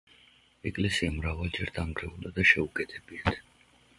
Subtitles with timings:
[0.69, 3.41] ეკლესია მრავალჯერ დანგრეულა და შეუკეთებიათ.